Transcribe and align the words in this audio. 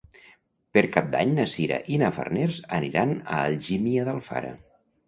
Per 0.77 0.81
Cap 0.95 1.11
d'Any 1.11 1.35
na 1.41 1.45
Sira 1.57 1.79
i 1.97 2.01
na 2.05 2.11
Farners 2.17 2.59
aniran 2.81 3.17
a 3.37 3.47
Algímia 3.51 4.09
d'Alfara. 4.11 4.61